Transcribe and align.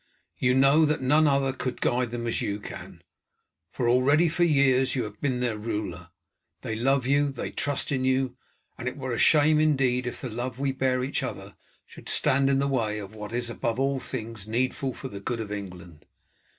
You 0.39 0.55
know 0.55 0.83
that 0.85 1.03
none 1.03 1.27
other 1.27 1.53
could 1.53 1.79
guide 1.79 2.09
them 2.09 2.25
as 2.25 2.41
you 2.41 2.59
can, 2.59 3.03
for 3.69 3.87
already 3.87 4.29
for 4.29 4.43
years 4.43 4.95
you 4.95 5.03
have 5.03 5.21
been 5.21 5.41
their 5.41 5.59
ruler. 5.59 6.09
They 6.61 6.73
love 6.75 7.05
you, 7.05 7.31
they 7.31 7.51
trust 7.51 7.91
in 7.91 8.03
you, 8.03 8.35
and 8.79 8.87
it 8.87 8.97
were 8.97 9.13
a 9.13 9.19
shame 9.19 9.59
indeed 9.59 10.07
if 10.07 10.19
the 10.19 10.29
love 10.31 10.57
we 10.57 10.71
bear 10.71 11.03
each 11.03 11.21
other 11.21 11.55
should 11.85 12.09
stand 12.09 12.49
in 12.49 12.57
the 12.57 12.67
way 12.67 12.97
of 12.97 13.13
what 13.13 13.31
is 13.31 13.47
above 13.47 13.79
all 13.79 13.99
things 13.99 14.47
needful 14.47 14.95
for 14.95 15.07
the 15.07 15.19
good 15.21 15.39
of 15.39 15.51
England. 15.51 16.03